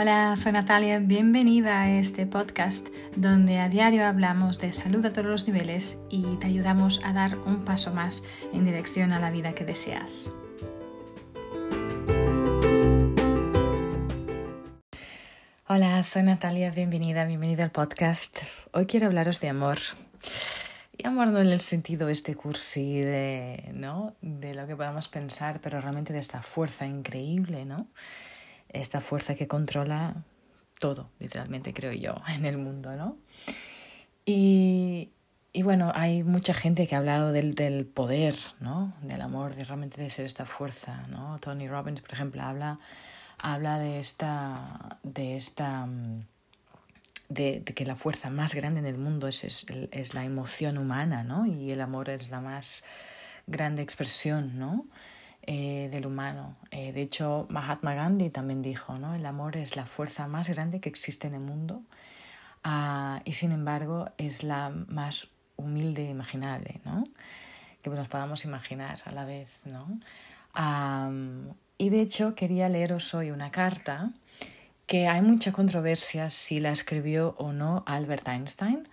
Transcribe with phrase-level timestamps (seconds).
[0.00, 5.26] Hola, soy Natalia, bienvenida a este podcast donde a diario hablamos de salud a todos
[5.26, 8.22] los niveles y te ayudamos a dar un paso más
[8.52, 10.32] en dirección a la vida que deseas.
[15.66, 18.42] Hola, soy Natalia, bienvenida, bienvenida al podcast.
[18.70, 19.78] Hoy quiero hablaros de amor.
[20.96, 24.14] Y amor no en el sentido este cursi de, ¿no?
[24.20, 27.88] de lo que podamos pensar, pero realmente de esta fuerza increíble, ¿no?
[28.68, 30.24] Esta fuerza que controla
[30.78, 33.16] todo, literalmente creo yo, en el mundo, ¿no?
[34.24, 35.10] Y,
[35.52, 38.92] y bueno, hay mucha gente que ha hablado del, del, poder, ¿no?
[39.02, 41.38] Del amor, de realmente de ser esta fuerza, ¿no?
[41.40, 42.78] Tony Robbins, por ejemplo, habla,
[43.38, 45.88] habla de esta, de esta,
[47.28, 50.76] de, de que la fuerza más grande en el mundo es, es, es, la emoción
[50.76, 51.46] humana, ¿no?
[51.46, 52.84] Y el amor es la más
[53.46, 54.86] grande expresión, ¿no?
[55.50, 56.56] Eh, del humano.
[56.70, 59.14] Eh, de hecho, Mahatma Gandhi también dijo, ¿no?
[59.14, 61.80] El amor es la fuerza más grande que existe en el mundo
[62.66, 67.04] uh, y sin embargo es la más humilde e imaginable, ¿no?
[67.80, 69.98] Que nos podamos imaginar a la vez, ¿no?
[70.54, 74.10] Um, y de hecho quería leeros hoy una carta
[74.86, 78.86] que hay mucha controversia si la escribió o no Albert Einstein.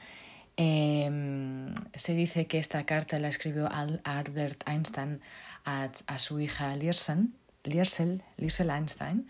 [0.56, 3.70] Eh, se dice que esta carta la escribió
[4.06, 5.20] Albert Einstein
[5.66, 7.30] a, a su hija Liersel,
[7.63, 9.27] Liersel, Liersel Einstein,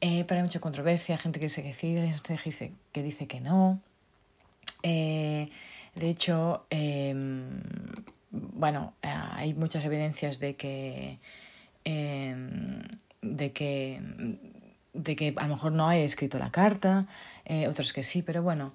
[0.00, 3.80] eh, pero hay mucha controversia, gente que dice que sí, gente que dice que, no.
[4.82, 5.50] Eh,
[5.94, 7.14] de hecho, eh,
[8.30, 11.18] bueno, hay muchas evidencias de que,
[11.84, 12.82] em,
[13.22, 14.00] de que,
[14.92, 17.06] de que a lo mejor no haya escrito la carta,
[17.44, 18.74] eh, otros que sí, pero bueno,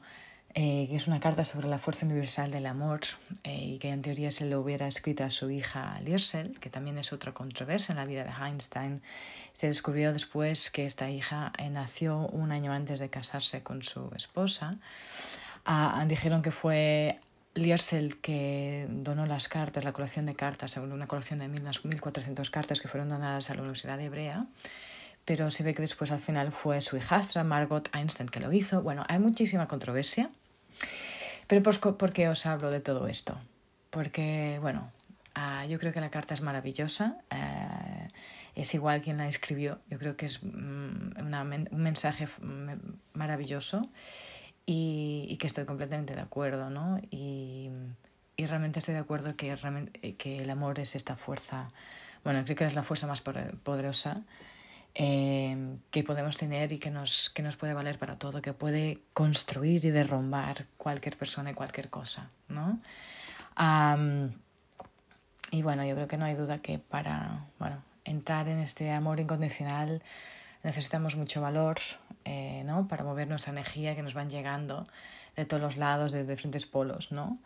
[0.56, 3.02] eh, que es una carta sobre la fuerza universal del amor
[3.44, 7.00] eh, y que en teoría se lo hubiera escrito a su hija Liersel, que también
[7.00, 9.02] es otra controversia en la vida de Einstein.
[9.52, 14.12] Se descubrió después que esta hija eh, nació un año antes de casarse con su
[14.16, 14.78] esposa.
[15.66, 17.20] Ah, dijeron que fue
[17.56, 22.80] Liersel que donó las cartas, la colección de cartas, según una colección de 1.400 cartas
[22.80, 24.46] que fueron donadas a la Universidad Hebrea
[25.26, 28.82] pero se ve que después al final fue su hijastra, Margot Einstein, que lo hizo.
[28.82, 30.30] Bueno, hay muchísima controversia.
[31.48, 33.38] Pero pues, ¿por qué os hablo de todo esto?
[33.90, 34.92] Porque, bueno,
[35.36, 37.18] uh, yo creo que la carta es maravillosa.
[37.32, 38.08] Uh,
[38.56, 39.80] es igual quien la escribió.
[39.90, 42.28] Yo creo que es mm, una, un mensaje
[43.14, 43.90] maravilloso
[44.66, 47.00] y, y, que estoy completamente de acuerdo, ¿no?
[47.10, 47.70] Y,
[48.38, 49.56] y realmente estoy de acuerdo que,
[50.18, 51.70] que el amor es esta fuerza.
[52.24, 54.22] Bueno, creo que es la fuerza más poderosa
[54.96, 59.00] eh, que podemos tener y que nos, que nos puede valer para todo, que puede
[59.14, 62.80] construir y derrumbar cualquier persona y cualquier cosa, ¿no?
[63.60, 64.32] Um,
[65.52, 69.20] y bueno, yo creo que no hay duda que para bueno, entrar en este amor
[69.20, 70.02] incondicional
[70.64, 71.78] necesitamos mucho valor,
[72.26, 72.88] eh, ¿no?
[72.88, 74.88] Para mover nuestra energía que nos van llegando
[75.36, 77.38] de todos los lados, de diferentes polos, ¿no?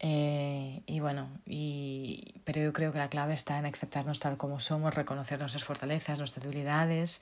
[0.00, 4.60] Eh, y bueno, y, pero yo creo que la clave está en aceptarnos tal como
[4.60, 7.20] somos, reconocer nuestras fortalezas, nuestras debilidades,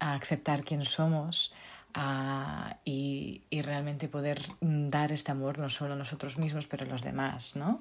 [0.00, 1.54] aceptar quién somos
[1.96, 6.88] uh, y, y, realmente poder dar este amor no solo a nosotros mismos, pero a
[6.88, 7.80] los demás, ¿no?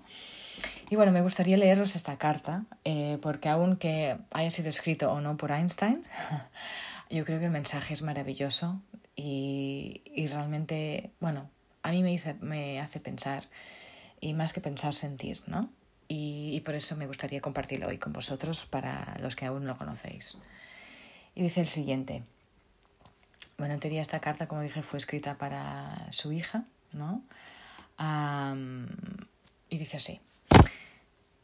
[0.91, 5.37] Y bueno, me gustaría leeros esta carta, eh, porque aunque haya sido escrito o no
[5.37, 6.03] por Einstein,
[7.09, 8.79] yo creo que el mensaje es maravilloso
[9.15, 11.49] y, y realmente, bueno,
[11.81, 13.45] a mí me, hice, me hace pensar
[14.23, 15.69] y más que pensar, sentir, ¿no?
[16.07, 19.77] Y, por eso me gustaría compartirlo hoy con vosotros para los que aún no lo
[19.77, 20.37] conocéis.
[21.35, 22.23] Y dice el siguiente.
[23.57, 26.63] Bueno, en teoría esta carta, como dije, fue escrita para su hija,
[26.93, 27.21] ¿no?
[29.69, 30.21] Y dice así.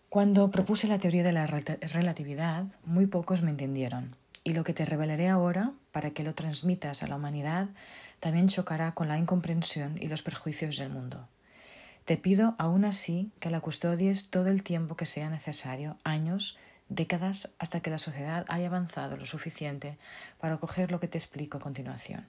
[0.08, 4.16] Cuando propuse la teoría de la relatividad, muy pocos me entendieron.
[4.46, 7.68] Y lo que te revelaré ahora, para que lo transmitas a la humanidad,
[8.22, 11.28] también chocará con la incomprensión y los perjuicios del mundo.
[12.10, 17.52] Te pido aún así que la custodies todo el tiempo que sea necesario, años, décadas,
[17.60, 20.00] hasta que la sociedad haya avanzado lo suficiente
[20.40, 22.26] para coger lo que te explico a continuación.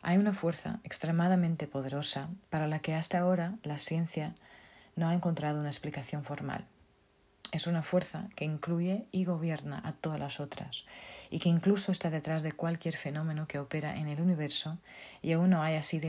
[0.00, 4.34] Hay una fuerza extremadamente poderosa para la que hasta ahora la ciencia
[4.94, 6.64] no ha encontrado una explicación formal.
[7.52, 10.86] Es una fuerza que incluye y gobierna a todas las otras,
[11.28, 14.78] y que incluso está detrás de cualquier fenómeno que opera en el universo
[15.20, 16.08] y aún no haya sido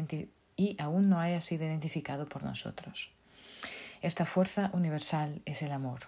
[0.57, 3.11] y aún no haya sido identificado por nosotros.
[4.01, 6.01] Esta fuerza universal es el amor.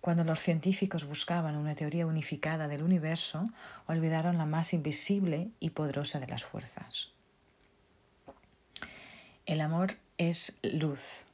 [0.00, 3.50] Cuando los científicos buscaban una teoría unificada del universo,
[3.86, 7.10] olvidaron la más invisible y poderosa de las fuerzas.
[9.46, 11.24] El amor es luz,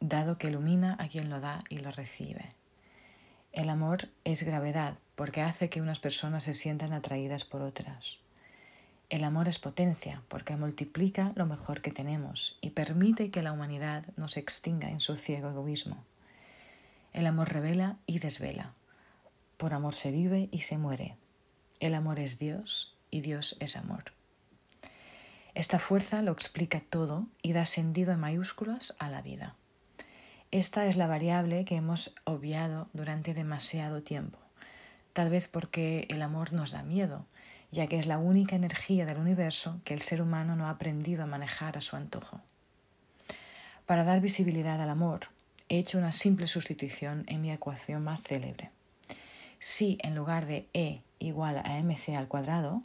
[0.00, 2.52] dado que ilumina a quien lo da y lo recibe.
[3.52, 8.18] El amor es gravedad, porque hace que unas personas se sientan atraídas por otras.
[9.10, 14.04] El amor es potencia, porque multiplica lo mejor que tenemos y permite que la humanidad
[14.16, 16.04] no se extinga en su ciego egoísmo.
[17.12, 18.72] El amor revela y desvela.
[19.56, 21.16] Por amor se vive y se muere.
[21.80, 24.12] El amor es Dios y Dios es amor.
[25.54, 29.56] Esta fuerza lo explica todo y da sentido en mayúsculas a la vida.
[30.52, 34.38] Esta es la variable que hemos obviado durante demasiado tiempo,
[35.12, 37.26] tal vez porque el amor nos da miedo,
[37.72, 41.22] ya que es la única energía del universo que el ser humano no ha aprendido
[41.22, 42.40] a manejar a su antojo.
[43.86, 45.28] Para dar visibilidad al amor,
[45.68, 48.70] he hecho una simple sustitución en mi ecuación más célebre.
[49.58, 52.82] Si en lugar de E igual a mc al cuadrado,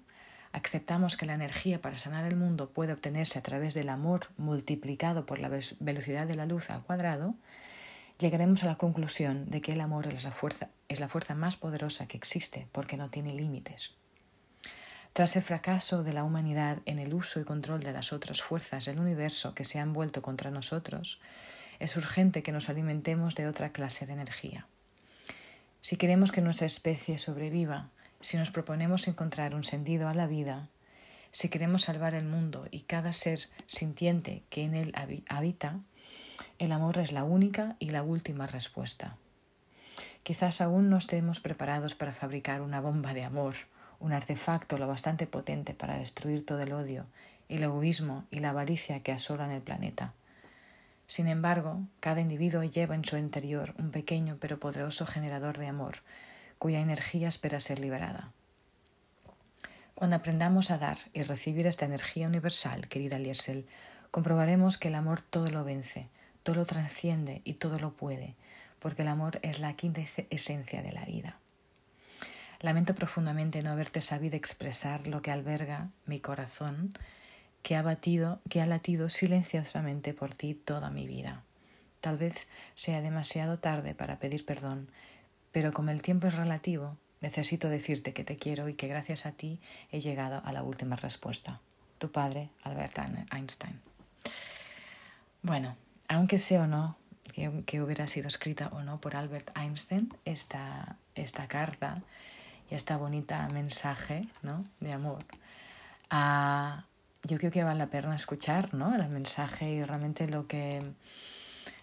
[0.51, 5.25] aceptamos que la energía para sanar el mundo puede obtenerse a través del amor multiplicado
[5.25, 5.49] por la
[5.79, 7.35] velocidad de la luz al cuadrado,
[8.19, 11.55] llegaremos a la conclusión de que el amor es la fuerza, es la fuerza más
[11.57, 13.95] poderosa que existe porque no tiene límites.
[15.15, 18.83] Tras el fracaso de la humanidad en el uso y control de las otras fuerzas
[18.83, 21.21] del universo que se han vuelto contra nosotros,
[21.79, 24.67] es urgente que nos alimentemos de otra clase de energía.
[25.79, 30.67] Si queremos que nuestra especie sobreviva, si nos proponemos encontrar un sentido a la vida,
[31.31, 34.93] si queremos salvar el mundo y cada ser sintiente que en él
[35.29, 35.79] habita,
[36.59, 39.15] el amor es la única y la última respuesta.
[40.23, 43.55] Quizás aún no estemos preparados para fabricar una bomba de amor
[43.99, 47.05] un artefacto lo bastante potente para destruir todo el odio,
[47.49, 50.13] el egoísmo y la avaricia que asolan el planeta.
[51.07, 55.97] Sin embargo, cada individuo lleva en su interior un pequeño pero poderoso generador de amor,
[56.57, 58.31] cuya energía espera ser liberada.
[59.93, 63.65] Cuando aprendamos a dar y recibir esta energía universal, querida Liesel,
[64.11, 66.07] comprobaremos que el amor todo lo vence,
[66.43, 68.35] todo lo trasciende y todo lo puede,
[68.79, 71.39] porque el amor es la quinta esencia de la vida.
[72.65, 76.97] Lamento profundamente no haberte sabido expresar lo que alberga mi corazón,
[77.61, 81.43] que ha batido, que ha latido silenciosamente por ti toda mi vida.
[82.01, 84.89] Tal vez sea demasiado tarde para pedir perdón,
[85.51, 89.31] pero como el tiempo es relativo, necesito decirte que te quiero y que gracias a
[89.33, 89.59] ti
[89.91, 91.61] he llegado a la última respuesta.
[91.99, 92.97] Tu padre, Albert
[93.31, 93.79] Einstein.
[95.43, 95.77] Bueno,
[96.07, 96.97] aunque sea o no
[97.31, 102.01] que, hubiera sido escrita o no por Albert Einstein, esta, esta carta
[102.69, 104.65] y esta bonita mensaje ¿no?
[104.79, 105.19] de amor.
[106.09, 106.85] Ah,
[107.23, 108.95] yo creo que vale la pena escuchar ¿no?
[108.95, 110.79] el mensaje y realmente lo que,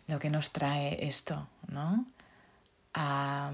[0.07, 1.49] lo que nos trae esto.
[1.69, 2.07] ¿no?
[2.95, 3.53] Ah,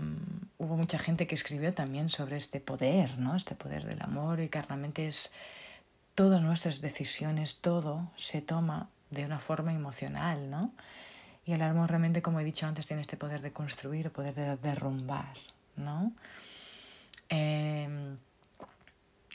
[0.58, 3.36] hubo mucha gente que escribió también sobre este poder, ¿no?
[3.36, 5.32] este poder del amor y que realmente es
[6.14, 10.72] todas nuestras decisiones, todo se toma de una forma emocional, ¿no?
[11.44, 14.56] Y el amor realmente, como he dicho antes, tiene este poder de construir, poder de
[14.56, 15.32] derrumbar,
[15.76, 16.12] ¿no?
[17.28, 18.18] Em,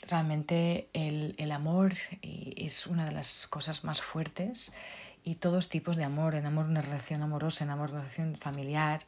[0.08, 4.74] realmente el, el, amor es una de las cosas más fuertes
[5.24, 9.00] y todos tipos de amor, el amor, una relación amorosa, el amor, una relación familiar,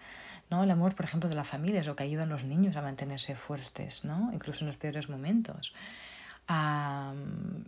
[0.51, 0.65] ¿no?
[0.65, 2.83] El amor, por ejemplo, de la familia es lo que ayuda a los niños a
[2.83, 4.31] mantenerse fuertes, ¿no?
[4.33, 5.75] Incluso en los peores momentos.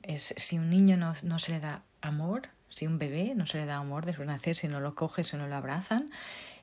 [0.02, 3.58] es, si un niño no, no, se le da amor, si un bebé no se
[3.58, 6.10] le da amor después de nacer, si no lo coge, si no lo abrazan,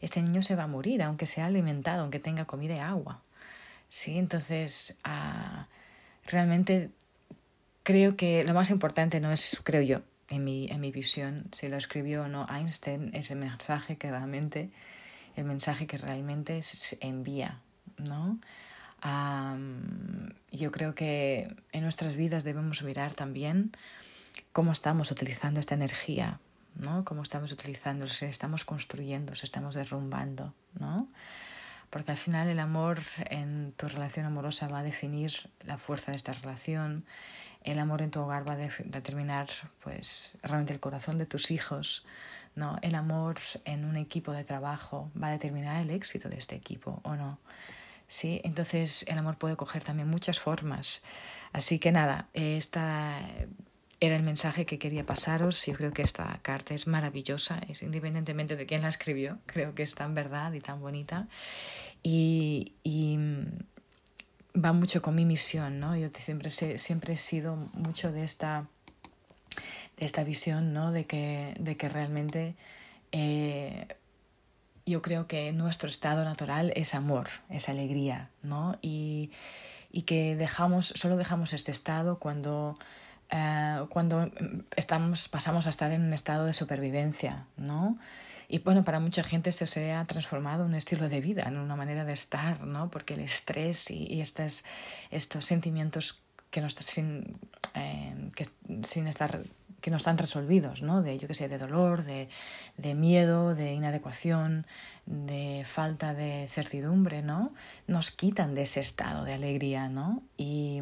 [0.02, 3.22] este niño se va a morir, aunque sea alimentado, aunque tenga comida y agua.
[3.96, 4.18] ¿Sí?
[4.18, 5.68] Entonces, ah,
[6.26, 6.90] realmente
[7.84, 11.70] creo que lo más importante no es, creo yo, en mi, en mi visión, si
[11.70, 14.70] lo escribió o no Einstein, ese mensaje que realmente,
[15.38, 17.62] el mensaje que realmente se envía,
[17.98, 18.38] ¿no?
[20.52, 23.72] yo creo que en nuestras vidas debemos mirar también
[24.52, 26.40] cómo estamos utilizando esta energía,
[26.74, 27.06] ¿no?
[27.06, 31.08] Cómo estamos utilizando, si estamos construyendo, si estamos derrumbando, ¿no?
[31.96, 33.00] Porque al final el amor
[33.30, 35.32] en tu relación amorosa va a definir
[35.64, 37.06] la fuerza de esta relación,
[37.64, 39.48] el amor en tu hogar va a determinar
[39.82, 42.06] pues realmente el corazón de tus hijos,
[42.54, 42.78] ¿no?
[42.82, 47.00] El amor en un equipo de trabajo va a determinar el éxito de este equipo
[47.04, 47.40] o no.
[48.10, 48.42] ¿Sí?
[48.44, 51.02] Entonces el amor puede coger también muchas formas.
[51.54, 53.22] Así que nada, esta
[54.00, 55.66] era el mensaje que quería pasaros.
[55.66, 59.84] Yo creo que esta carta es maravillosa, es independientemente de quién la escribió, creo que
[59.84, 61.28] es tan verdad y tan bonita.
[62.08, 62.72] Y,
[63.18, 65.98] mm, va mucho con mi misión, ¿no?
[65.98, 68.68] Yo siempre, siempre he sido mucho de esta,
[69.98, 70.92] de esta visión, ¿no?
[70.92, 72.56] De que, de que realmente
[73.12, 73.88] eh,
[74.86, 78.78] yo creo que nuestro estado natural es amor, es alegría, ¿no?
[78.84, 79.32] Y,
[79.92, 82.78] y que dejamos, solo dejamos este estado cuando
[83.32, 84.30] eh, cuando
[84.76, 87.98] estamos, pasamos a estar en un estado de supervivencia, ¿no?
[88.48, 91.58] Y bueno, para mucha gente esto se ha transformado en un estilo de vida, en
[91.58, 92.90] una manera de estar, ¿no?
[92.90, 94.64] Porque el estrés y, estos,
[95.12, 96.22] estos sentimientos
[96.52, 97.38] que no, sin,
[97.74, 98.46] eh, que,
[98.84, 99.42] sin estar,
[99.82, 101.02] que no están resolvidos, ¿no?
[101.02, 102.30] De, yo que sé, de dolor, de,
[102.78, 104.66] de miedo, de inadecuación,
[105.06, 107.54] de falta de certidumbre, ¿no?
[107.88, 110.22] Nos quitan de ese estado de alegría, ¿no?
[110.38, 110.82] Y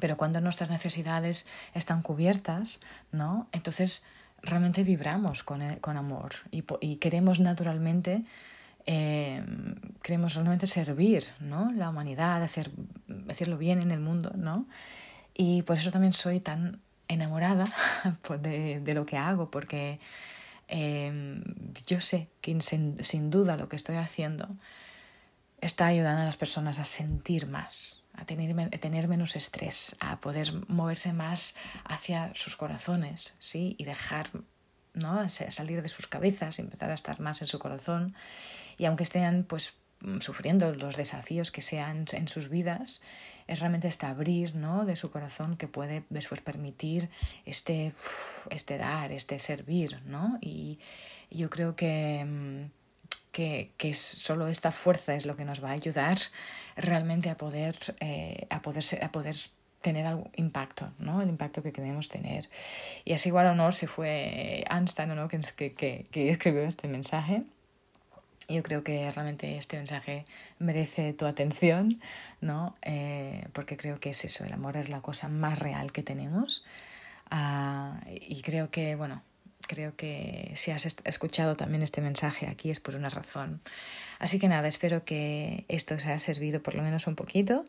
[0.00, 2.80] pero cuando nuestras necesidades están cubiertas,
[3.12, 3.48] ¿no?
[3.52, 4.04] Entonces
[4.46, 8.24] realmente vibramos con, e, con amor y, y, queremos naturalmente
[8.86, 9.42] eh,
[10.02, 11.72] queremos realmente servir ¿no?
[11.72, 12.70] la humanidad, hacer,
[13.28, 14.66] hacerlo bien en el mundo, ¿no?
[15.34, 17.68] Y por eso también soy tan enamorada
[18.22, 19.98] pues, de, de lo que hago, porque
[20.68, 21.42] eh,
[21.86, 24.48] yo sé que sin, sin duda lo que estoy haciendo
[25.60, 30.52] está ayudando a las personas a sentir más, a tener, tener menos estrés, a poder
[30.68, 33.76] moverse más hacia sus corazones, ¿sí?
[33.78, 34.28] Y dejar,
[34.94, 35.28] ¿no?
[35.28, 38.14] Salir de sus cabezas y empezar a estar más en su corazón.
[38.78, 39.74] Y aunque estén, pues,
[40.20, 43.02] sufriendo los desafíos que sean en sus vidas,
[43.46, 44.84] es realmente este abrir, ¿no?
[44.84, 47.08] De su corazón que puede después permitir
[47.44, 47.92] este,
[48.50, 50.38] este dar, este servir, ¿no?
[50.40, 50.80] Y
[51.30, 52.70] yo creo que mm,
[53.36, 56.16] que, que solo esta fuerza es lo que nos va a ayudar
[56.74, 59.36] realmente a poder, eh, a poder, a poder
[59.82, 61.20] tener algún impacto, ¿no?
[61.20, 62.48] El impacto que queremos tener.
[63.04, 65.28] Y así igual o no se fue Einstein, ¿no?
[65.28, 65.38] Que,
[65.74, 67.42] que, que escribió este mensaje.
[68.48, 70.24] Yo creo que realmente este mensaje
[70.58, 72.00] merece tu atención,
[72.40, 72.74] ¿no?
[72.80, 76.64] Eh, porque creo que es eso, el amor es la cosa más real que tenemos.
[77.30, 79.20] Uh, y creo que, bueno,
[79.66, 83.60] creo que si has escuchado también este mensaje aquí es por una razón.
[84.18, 87.66] Así que nada, espero que esto os haya servido por lo menos un poquito.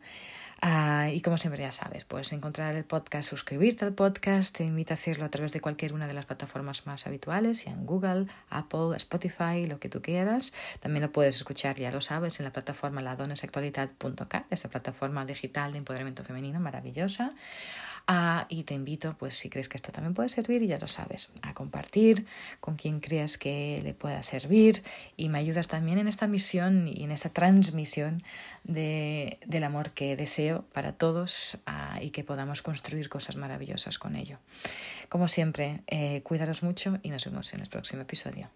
[0.59, 4.91] Ah, y como siempre ya sabes, puedes encontrar el podcast, suscribirte al podcast, te invito
[4.93, 8.95] a hacerlo a través de cualquier una de las plataformas más habituales, en Google, Apple,
[8.95, 10.53] Spotify, lo que tú quieras.
[10.79, 15.77] También lo puedes escuchar, ya lo sabes, en la plataforma ladonesactualidad.cat, esa plataforma digital de
[15.77, 17.33] empoderamiento femenino maravillosa.
[18.09, 21.33] Ah, y te invito, pues si crees que esto también puede servir, ya lo sabes,
[21.41, 22.25] a compartir
[22.61, 24.81] con quien creas que le pueda servir
[25.17, 28.19] y me ayudas también en esta misión y en esa transmisión
[28.63, 34.15] de, del amor que deseo para todos ah, y que podamos construir cosas maravillosas con
[34.15, 34.37] ello.
[35.09, 38.49] Como siempre, eh, cuídaros mucho y nos vemos en el próximo episodio.